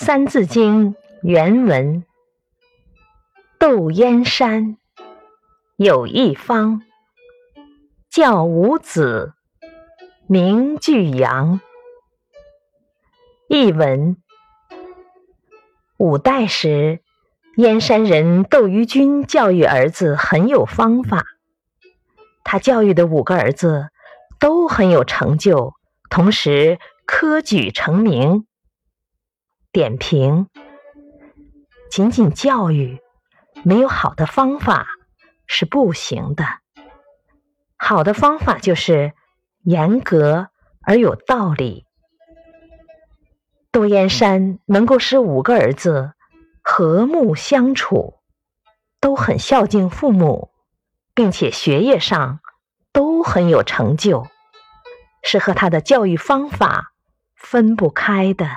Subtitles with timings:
[0.02, 2.06] 《三字经》原文：
[3.58, 4.78] 窦燕山
[5.76, 6.80] 有一方，
[8.08, 9.34] 教五子，
[10.26, 11.60] 名俱扬。
[13.46, 14.16] 译文：
[15.98, 17.00] 五代时，
[17.56, 21.26] 燕山人窦于钧教育儿子很有方法，
[22.42, 23.90] 他教育的五个儿子
[24.38, 25.74] 都很有成就，
[26.08, 28.46] 同时科举成名。
[29.72, 30.48] 点评：
[31.92, 33.00] 仅仅教育
[33.62, 34.88] 没有好的方法
[35.46, 36.44] 是不行的。
[37.76, 39.12] 好的方法就是
[39.62, 40.48] 严格
[40.82, 41.86] 而有道理。
[43.70, 46.14] 窦燕山能够使五个儿子
[46.62, 48.18] 和睦相处，
[48.98, 50.50] 都很孝敬父母，
[51.14, 52.40] 并且学业上
[52.92, 54.26] 都很有成就，
[55.22, 56.92] 是和他的教育方法
[57.36, 58.48] 分不开的。